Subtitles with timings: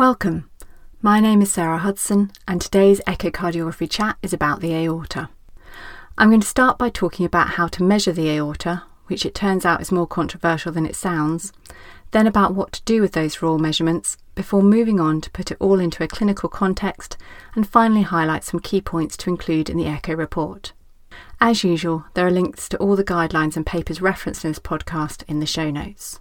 [0.00, 0.48] Welcome.
[1.02, 5.28] My name is Sarah Hudson, and today's echocardiography chat is about the aorta.
[6.16, 9.66] I'm going to start by talking about how to measure the aorta, which it turns
[9.66, 11.52] out is more controversial than it sounds,
[12.12, 15.58] then about what to do with those raw measurements, before moving on to put it
[15.60, 17.18] all into a clinical context,
[17.54, 20.72] and finally highlight some key points to include in the echo report.
[21.42, 25.24] As usual, there are links to all the guidelines and papers referenced in this podcast
[25.28, 26.20] in the show notes.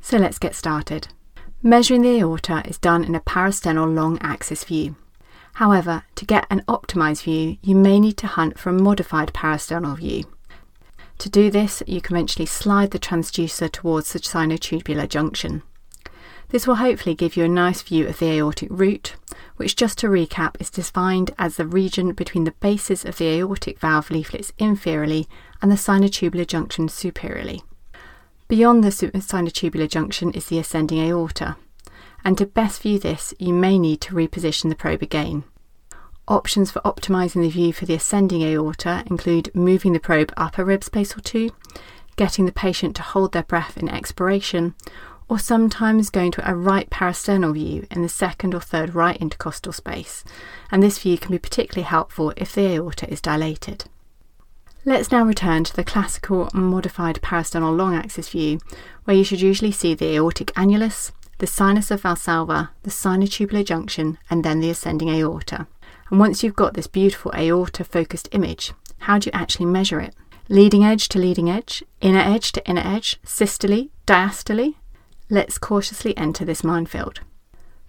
[0.00, 1.08] So let's get started.
[1.62, 4.94] Measuring the aorta is done in a parasternal long axis view.
[5.54, 9.96] However, to get an optimised view, you may need to hunt for a modified parasternal
[9.96, 10.22] view.
[11.18, 15.64] To do this, you conventionally slide the transducer towards the sinotubular junction.
[16.50, 19.16] This will hopefully give you a nice view of the aortic root,
[19.56, 23.80] which, just to recap, is defined as the region between the bases of the aortic
[23.80, 25.26] valve leaflets inferiorly
[25.60, 27.62] and the sinotubular junction superiorly.
[28.48, 31.56] Beyond the sinotubular junction is the ascending aorta,
[32.24, 35.44] and to best view this, you may need to reposition the probe again.
[36.26, 40.64] Options for optimising the view for the ascending aorta include moving the probe up a
[40.64, 41.50] rib space or two,
[42.16, 44.74] getting the patient to hold their breath in expiration,
[45.28, 49.74] or sometimes going to a right parasternal view in the second or third right intercostal
[49.74, 50.24] space,
[50.70, 53.84] and this view can be particularly helpful if the aorta is dilated.
[54.84, 58.58] Let's now return to the classical modified parasternal long axis view,
[59.04, 64.18] where you should usually see the aortic annulus, the sinus of Valsalva, the sinotubular junction,
[64.30, 65.66] and then the ascending aorta.
[66.10, 70.14] And once you've got this beautiful aorta focused image, how do you actually measure it?
[70.48, 74.74] Leading edge to leading edge, inner edge to inner edge, systole, diastole?
[75.28, 77.20] Let's cautiously enter this minefield.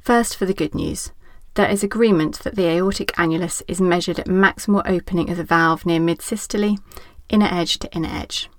[0.01, 1.11] First, for the good news.
[1.59, 5.85] There is agreement that the aortic annulus is measured at maximal opening of the valve
[5.85, 6.77] near mid systole,
[7.27, 8.49] inner edge to inner edge.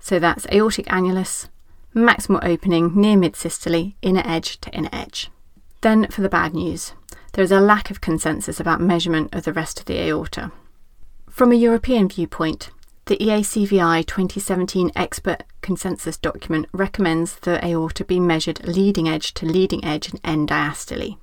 [0.00, 1.48] So that's aortic annulus,
[1.94, 5.30] maximal opening near mid systole, inner edge to inner edge.
[5.82, 6.94] Then for the bad news.
[7.34, 10.50] There is a lack of consensus about measurement of the rest of the aorta.
[11.30, 12.70] From a European viewpoint,
[13.04, 19.84] the EACVI 2017 expert consensus document recommends the aorta be measured leading edge to leading
[19.84, 21.18] edge and end diastole.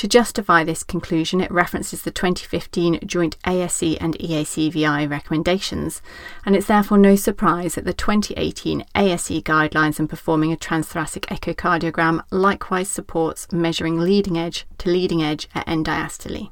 [0.00, 6.00] To justify this conclusion, it references the 2015 joint ASE and EACVI recommendations,
[6.46, 12.22] and it's therefore no surprise that the 2018 ASE guidelines on performing a transthoracic echocardiogram
[12.30, 16.48] likewise supports measuring leading edge to leading edge at end diastole.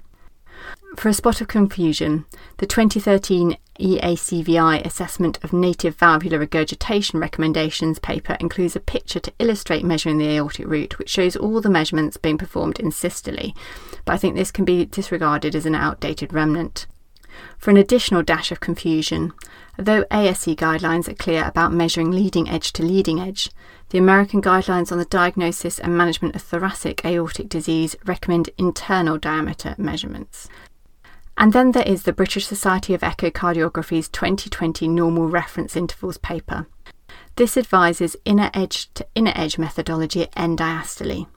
[0.97, 2.25] For a spot of confusion,
[2.57, 9.85] the 2013 EACVI Assessment of Native Valvular Regurgitation Recommendations paper includes a picture to illustrate
[9.85, 13.53] measuring the aortic root, which shows all the measurements being performed in systole,
[14.05, 16.87] but I think this can be disregarded as an outdated remnant.
[17.59, 19.33] For an additional dash of confusion,
[19.79, 23.51] although ASE guidelines are clear about measuring leading edge to leading edge,
[23.91, 29.77] the American guidelines on the diagnosis and management of thoracic aortic disease recommend internal diameter
[29.79, 30.49] measurements.
[31.41, 36.67] And then there is the British Society of Echocardiography's 2020 Normal Reference Intervals paper.
[37.37, 41.29] This advises inner edge to inner edge methodology at end diastole.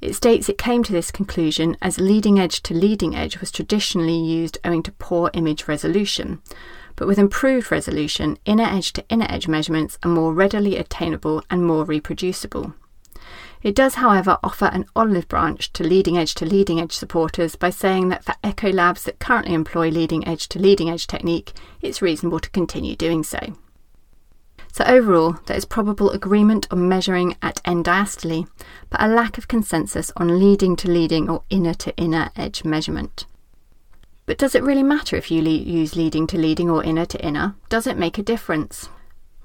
[0.00, 4.18] It states it came to this conclusion as leading edge to leading edge was traditionally
[4.18, 6.40] used owing to poor image resolution,
[6.96, 11.66] but with improved resolution, inner edge to inner edge measurements are more readily attainable and
[11.66, 12.72] more reproducible.
[13.62, 17.70] It does, however, offer an olive branch to leading edge to leading edge supporters by
[17.70, 22.02] saying that for echo labs that currently employ leading edge to leading edge technique, it's
[22.02, 23.56] reasonable to continue doing so.
[24.72, 28.46] So, overall, there is probable agreement on measuring at end diastole,
[28.90, 33.24] but a lack of consensus on leading to leading or inner to inner edge measurement.
[34.26, 37.24] But does it really matter if you le- use leading to leading or inner to
[37.24, 37.54] inner?
[37.68, 38.90] Does it make a difference?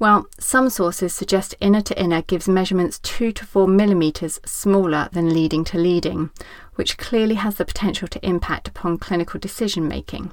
[0.02, 5.32] Well, some sources suggest inner to inner gives measurements 2 to 4 millimetres smaller than
[5.32, 6.32] leading to leading,
[6.74, 10.32] which clearly has the potential to impact upon clinical decision making.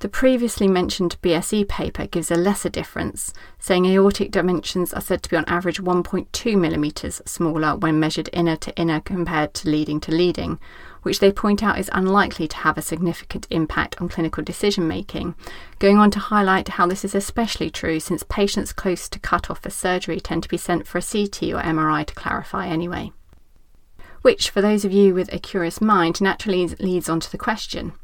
[0.00, 5.30] The previously mentioned BSE paper gives a lesser difference, saying aortic dimensions are said to
[5.30, 10.12] be on average 1.2 millimetres smaller when measured inner to inner compared to leading to
[10.12, 10.58] leading,
[11.00, 15.34] which they point out is unlikely to have a significant impact on clinical decision making,
[15.78, 19.62] going on to highlight how this is especially true since patients close to cut off
[19.62, 23.12] for surgery tend to be sent for a CT or MRI to clarify anyway.
[24.20, 27.94] Which, for those of you with a curious mind, naturally leads on to the question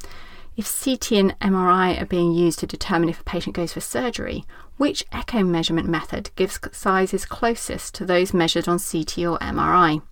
[0.57, 4.45] if CT and MRI are being used to determine if a patient goes for surgery,
[4.77, 10.03] which echo measurement method gives sizes closest to those measured on CT or MRI?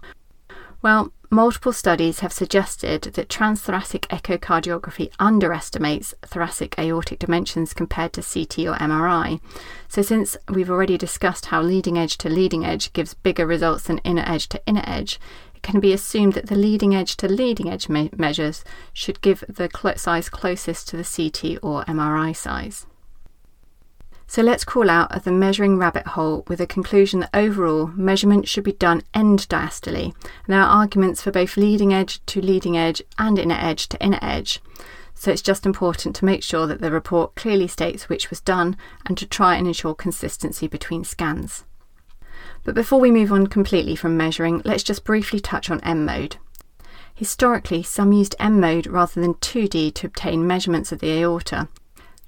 [0.83, 8.67] Well, multiple studies have suggested that transthoracic echocardiography underestimates thoracic aortic dimensions compared to CT
[8.67, 9.41] or MRI.
[9.89, 13.99] So, since we've already discussed how leading edge to leading edge gives bigger results than
[13.99, 15.21] inner edge to inner edge,
[15.61, 18.65] it can be assumed that the leading edge to leading edge me- measures
[18.95, 22.87] should give the cl- size closest to the CT or MRI size.
[24.27, 28.49] So let's crawl out of the measuring rabbit hole with a conclusion that overall measurement
[28.49, 30.15] should be done end diastole.
[30.47, 34.21] There are arguments for both leading edge to leading edge and inner edge to inner
[34.23, 34.63] edge.
[35.15, 38.79] So it's just important to make sure that the report clearly states which was done
[39.05, 41.65] and to try and ensure consistency between scans.
[42.65, 46.37] But before we move on completely from measuring, let's just briefly touch on M mode.
[47.15, 51.69] Historically, some used M mode rather than 2D to obtain measurements of the aorta,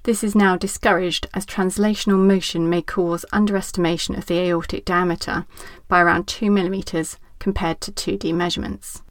[0.03, 5.45] this is now discouraged as translational motion may cause underestimation of the aortic diameter
[5.87, 9.01] by around 2 mm compared to 2D measurements.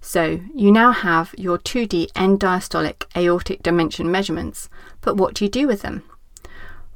[0.00, 4.68] So, you now have your 2D end diastolic aortic dimension measurements,
[5.00, 6.02] but what do you do with them?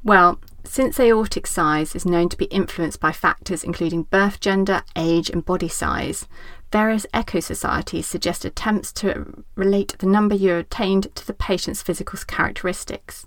[0.03, 5.31] Well, since aortic size is known to be influenced by factors including birth gender, age,
[5.31, 6.27] and body size,
[6.73, 12.19] various echo societies suggest attempts to relate the number you attained to the patient's physical
[12.27, 13.27] characteristics.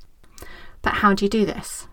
[0.81, 1.87] But how do you do this?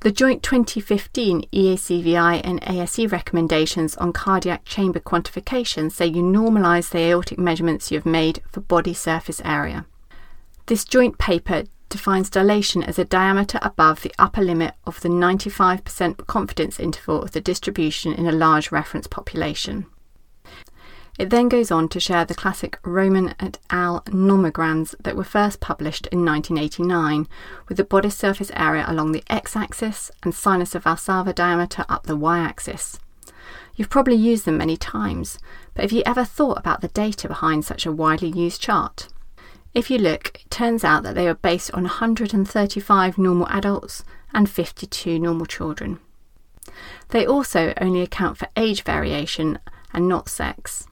[0.00, 6.98] The joint 2015 EACVI and ASE recommendations on cardiac chamber quantification say you normalise the
[6.98, 9.86] aortic measurements you have made for body surface area.
[10.66, 11.64] This joint paper
[11.94, 17.30] defines dilation as a diameter above the upper limit of the 95% confidence interval of
[17.30, 19.86] the distribution in a large reference population.
[21.20, 24.00] It then goes on to share the classic Roman et al.
[24.06, 27.28] nomograms that were first published in 1989,
[27.68, 32.06] with the body surface area along the x axis and sinus of Valsalva diameter up
[32.06, 32.98] the y axis.
[33.76, 35.38] You've probably used them many times,
[35.74, 39.06] but have you ever thought about the data behind such a widely used chart?
[39.74, 44.48] If you look, it turns out that they are based on 135 normal adults and
[44.48, 45.98] 52 normal children.
[47.08, 49.58] They also only account for age variation
[49.92, 50.86] and not sex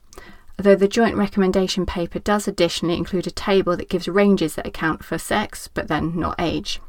[0.57, 5.03] although the joint recommendation paper does additionally include a table that gives ranges that account
[5.03, 6.79] for sex but then not age.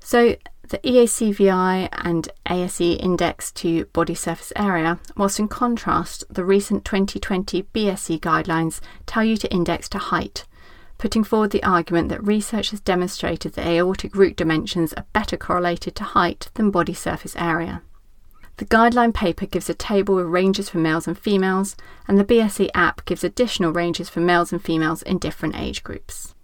[0.00, 0.36] So,
[0.68, 7.62] the EACVI and ASE index to body surface area, whilst in contrast, the recent 2020
[7.62, 10.44] BSE guidelines tell you to index to height,
[10.98, 15.94] putting forward the argument that research has demonstrated that aortic root dimensions are better correlated
[15.96, 17.82] to height than body surface area.
[18.58, 21.76] The guideline paper gives a table with ranges for males and females,
[22.08, 26.34] and the BSE app gives additional ranges for males and females in different age groups.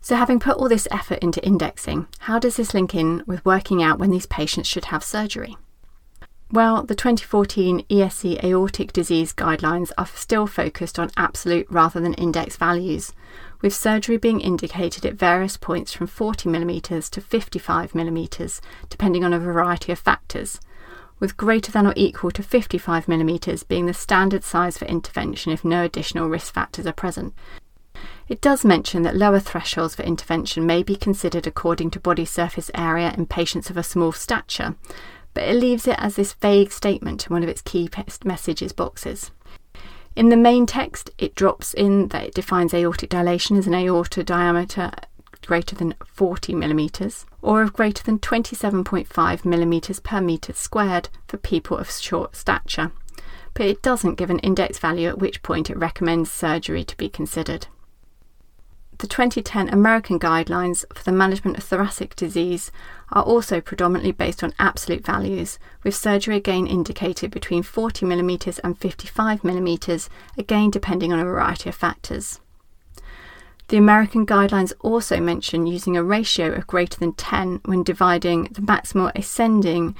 [0.00, 3.82] So, having put all this effort into indexing, how does this link in with working
[3.82, 5.56] out when these patients should have surgery?
[6.50, 12.56] Well, the 2014 ESC aortic disease guidelines are still focused on absolute rather than index
[12.56, 13.12] values,
[13.60, 19.92] with surgery being indicated at various points from 40mm to 55mm, depending on a variety
[19.92, 20.58] of factors,
[21.20, 25.84] with greater than or equal to 55mm being the standard size for intervention if no
[25.84, 27.34] additional risk factors are present.
[28.28, 32.70] It does mention that lower thresholds for intervention may be considered according to body surface
[32.74, 34.76] area in patients of a small stature,
[35.32, 37.88] but it leaves it as this vague statement in one of its key
[38.24, 39.30] messages boxes.
[40.14, 44.24] In the main text, it drops in that it defines aortic dilation as an aorta
[44.24, 44.90] diameter
[45.46, 51.78] greater than 40 millimetres or of greater than 27.5 millimetres per metre squared for people
[51.78, 52.92] of short stature,
[53.54, 57.08] but it doesn't give an index value at which point it recommends surgery to be
[57.08, 57.66] considered.
[58.98, 62.72] The 2010 American guidelines for the management of thoracic disease
[63.12, 70.08] are also predominantly based on absolute values, with surgery again indicated between 40mm and 55mm,
[70.36, 72.40] again depending on a variety of factors.
[73.68, 78.62] The American guidelines also mention using a ratio of greater than 10 when dividing the
[78.62, 79.94] maximal ascending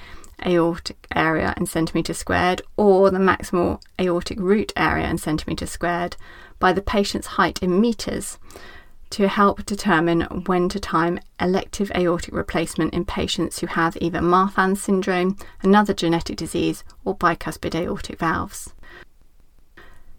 [0.44, 6.16] aortic area in centimetres squared or the maximal aortic root area in centimetres squared
[6.58, 8.38] by the patient's height in metres
[9.10, 14.76] to help determine when to time elective aortic replacement in patients who have either Marfan
[14.76, 18.74] syndrome, another genetic disease, or bicuspid aortic valves.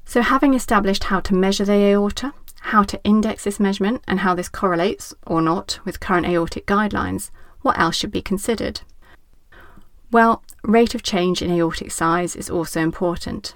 [0.06, 4.34] So, having established how to measure the aorta, how to index this measurement and how
[4.34, 7.30] this correlates or not with current aortic guidelines,
[7.62, 8.82] what else should be considered?
[10.12, 13.54] Well, rate of change in aortic size is also important.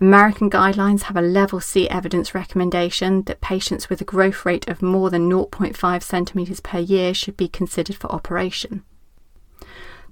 [0.00, 4.82] American guidelines have a level C evidence recommendation that patients with a growth rate of
[4.82, 8.84] more than 0.5 centimetres per year should be considered for operation.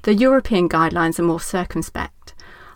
[0.03, 2.35] The European guidelines are more circumspect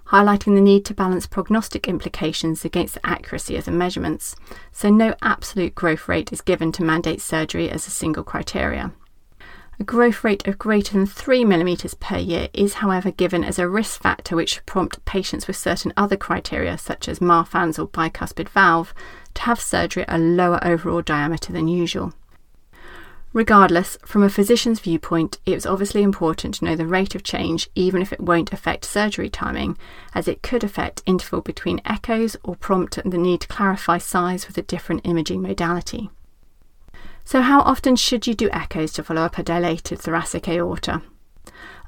[0.08, 4.34] highlighting the need to balance prognostic implications against the accuracy of the measurements,
[4.72, 8.92] so no absolute growth rate is given to mandate surgery as a single criteria.
[9.80, 13.68] A growth rate of greater than 3 mm per year is, however, given as a
[13.68, 18.48] risk factor which should prompt patients with certain other criteria, such as Marfan's or bicuspid
[18.48, 18.92] valve,
[19.34, 22.12] to have surgery at a lower overall diameter than usual.
[23.32, 27.70] Regardless, from a physician's viewpoint, it was obviously important to know the rate of change,
[27.76, 29.78] even if it won't affect surgery timing,
[30.12, 34.58] as it could affect interval between echoes or prompt the need to clarify size with
[34.58, 36.10] a different imaging modality.
[37.28, 41.02] So, how often should you do echoes to follow up a dilated thoracic aorta?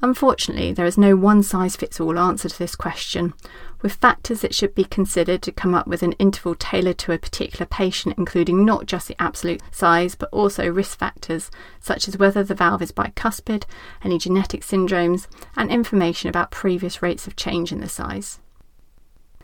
[0.02, 3.32] Unfortunately, there is no one size fits all answer to this question,
[3.80, 7.18] with factors that should be considered to come up with an interval tailored to a
[7.18, 12.44] particular patient, including not just the absolute size but also risk factors such as whether
[12.44, 13.64] the valve is bicuspid,
[14.04, 18.40] any genetic syndromes, and information about previous rates of change in the size.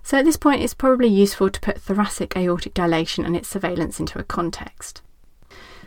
[0.02, 3.98] So, at this point, it's probably useful to put thoracic aortic dilation and its surveillance
[3.98, 5.00] into a context.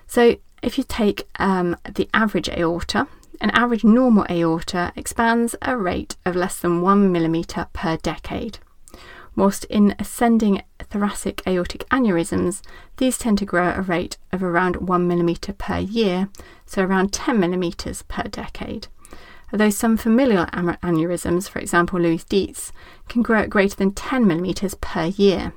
[0.09, 3.07] So, if you take um, the average aorta,
[3.39, 8.57] an average normal aorta expands at a rate of less than 1 millimetre per decade,
[9.35, 12.63] whilst in ascending thoracic aortic aneurysms,
[12.97, 16.27] these tend to grow at a rate of around 1 millimetre per year,
[16.65, 18.87] so around 10 millimetres per decade.
[19.53, 22.71] Although some familial aneurysms, for example Loeys-Dietz,
[23.09, 25.53] can grow at greater than 10 millimetres per year.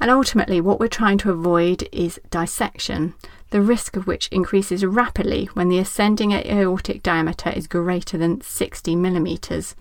[0.00, 3.14] And ultimately, what we're trying to avoid is dissection,
[3.50, 8.96] the risk of which increases rapidly when the ascending aortic diameter is greater than 60
[8.96, 9.76] millimetres,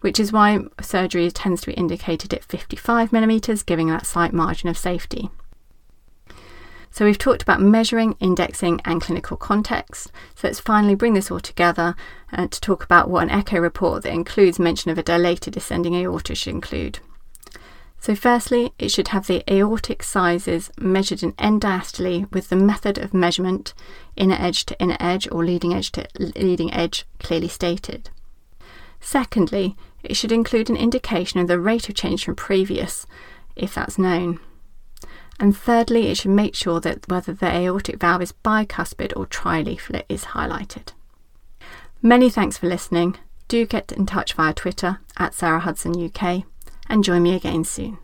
[0.00, 4.68] which is why surgery tends to be indicated at 55 millimetres, giving that slight margin
[4.68, 5.30] of safety.
[6.90, 10.10] So, we've talked about measuring, indexing, and clinical context.
[10.34, 11.94] So, let's finally bring this all together
[12.32, 15.94] uh, to talk about what an echo report that includes mention of a dilated ascending
[15.94, 17.00] aorta should include.
[18.00, 22.96] So, firstly, it should have the aortic sizes measured in end diastole with the method
[22.96, 23.74] of measurement,
[24.16, 28.10] inner edge to inner edge or leading edge to leading edge, clearly stated.
[29.00, 33.06] Secondly, it should include an indication of the rate of change from previous,
[33.56, 34.38] if that's known.
[35.40, 40.04] And thirdly, it should make sure that whether the aortic valve is bicuspid or trileaflet
[40.08, 40.92] is highlighted.
[42.02, 43.16] Many thanks for listening.
[43.48, 46.44] Do get in touch via Twitter at Sarah Hudson UK
[46.88, 47.98] and join me again soon.